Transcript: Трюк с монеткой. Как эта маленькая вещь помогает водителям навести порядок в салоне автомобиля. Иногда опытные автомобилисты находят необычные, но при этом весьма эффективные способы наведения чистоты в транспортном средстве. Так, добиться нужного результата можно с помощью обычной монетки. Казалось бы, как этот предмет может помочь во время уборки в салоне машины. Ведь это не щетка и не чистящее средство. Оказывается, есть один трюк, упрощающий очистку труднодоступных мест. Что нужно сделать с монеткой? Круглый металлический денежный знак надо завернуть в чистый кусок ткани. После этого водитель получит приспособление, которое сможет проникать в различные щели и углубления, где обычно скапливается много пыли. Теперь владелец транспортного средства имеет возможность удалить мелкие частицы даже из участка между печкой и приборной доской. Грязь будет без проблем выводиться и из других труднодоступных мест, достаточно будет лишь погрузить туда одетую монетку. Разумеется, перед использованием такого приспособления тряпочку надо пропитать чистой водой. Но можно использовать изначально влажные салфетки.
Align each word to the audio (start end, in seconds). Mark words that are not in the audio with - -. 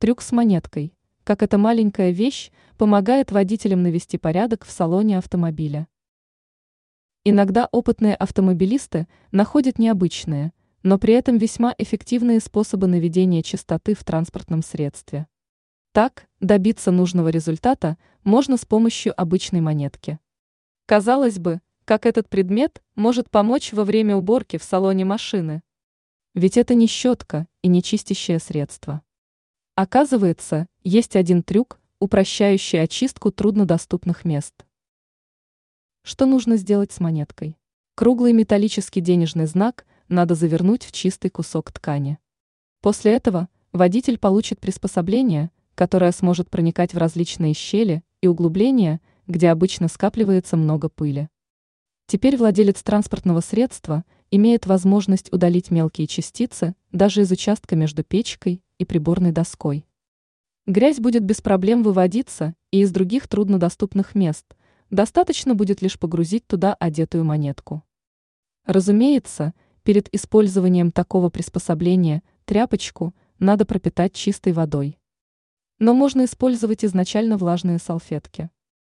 Трюк 0.00 0.22
с 0.22 0.32
монеткой. 0.32 0.94
Как 1.24 1.42
эта 1.42 1.58
маленькая 1.58 2.10
вещь 2.10 2.50
помогает 2.78 3.32
водителям 3.32 3.82
навести 3.82 4.16
порядок 4.16 4.64
в 4.64 4.70
салоне 4.70 5.18
автомобиля. 5.18 5.88
Иногда 7.22 7.68
опытные 7.70 8.14
автомобилисты 8.14 9.08
находят 9.30 9.78
необычные, 9.78 10.54
но 10.82 10.98
при 10.98 11.12
этом 11.12 11.36
весьма 11.36 11.74
эффективные 11.76 12.40
способы 12.40 12.86
наведения 12.86 13.42
чистоты 13.42 13.94
в 13.94 14.02
транспортном 14.02 14.62
средстве. 14.62 15.26
Так, 15.92 16.28
добиться 16.40 16.90
нужного 16.90 17.28
результата 17.28 17.98
можно 18.24 18.56
с 18.56 18.64
помощью 18.64 19.12
обычной 19.20 19.60
монетки. 19.60 20.18
Казалось 20.86 21.38
бы, 21.38 21.60
как 21.84 22.06
этот 22.06 22.30
предмет 22.30 22.82
может 22.94 23.28
помочь 23.28 23.74
во 23.74 23.84
время 23.84 24.16
уборки 24.16 24.56
в 24.56 24.64
салоне 24.64 25.04
машины. 25.04 25.62
Ведь 26.32 26.56
это 26.56 26.72
не 26.72 26.86
щетка 26.86 27.46
и 27.60 27.68
не 27.68 27.82
чистящее 27.82 28.38
средство. 28.38 29.02
Оказывается, 29.82 30.66
есть 30.84 31.16
один 31.16 31.42
трюк, 31.42 31.80
упрощающий 32.00 32.82
очистку 32.82 33.32
труднодоступных 33.32 34.26
мест. 34.26 34.66
Что 36.02 36.26
нужно 36.26 36.58
сделать 36.58 36.92
с 36.92 37.00
монеткой? 37.00 37.56
Круглый 37.94 38.34
металлический 38.34 39.00
денежный 39.00 39.46
знак 39.46 39.86
надо 40.08 40.34
завернуть 40.34 40.84
в 40.84 40.92
чистый 40.92 41.30
кусок 41.30 41.72
ткани. 41.72 42.18
После 42.82 43.14
этого 43.14 43.48
водитель 43.72 44.18
получит 44.18 44.60
приспособление, 44.60 45.50
которое 45.74 46.12
сможет 46.12 46.50
проникать 46.50 46.92
в 46.92 46.98
различные 46.98 47.54
щели 47.54 48.04
и 48.20 48.26
углубления, 48.26 49.00
где 49.26 49.48
обычно 49.48 49.88
скапливается 49.88 50.58
много 50.58 50.90
пыли. 50.90 51.30
Теперь 52.06 52.36
владелец 52.36 52.82
транспортного 52.82 53.40
средства 53.40 54.04
имеет 54.30 54.66
возможность 54.66 55.32
удалить 55.32 55.70
мелкие 55.70 56.06
частицы 56.06 56.74
даже 56.92 57.22
из 57.22 57.32
участка 57.32 57.76
между 57.76 58.04
печкой 58.04 58.62
и 58.80 58.86
приборной 58.86 59.30
доской. 59.30 59.86
Грязь 60.66 61.00
будет 61.00 61.22
без 61.22 61.42
проблем 61.42 61.82
выводиться 61.82 62.54
и 62.70 62.80
из 62.80 62.90
других 62.90 63.28
труднодоступных 63.28 64.14
мест, 64.14 64.56
достаточно 64.88 65.54
будет 65.54 65.82
лишь 65.82 65.98
погрузить 65.98 66.46
туда 66.46 66.72
одетую 66.74 67.24
монетку. 67.24 67.84
Разумеется, 68.64 69.52
перед 69.82 70.12
использованием 70.14 70.92
такого 70.92 71.28
приспособления 71.28 72.22
тряпочку 72.46 73.14
надо 73.38 73.66
пропитать 73.66 74.14
чистой 74.14 74.54
водой. 74.54 74.98
Но 75.78 75.92
можно 75.92 76.24
использовать 76.24 76.82
изначально 76.82 77.36
влажные 77.36 77.78
салфетки. 77.78 78.48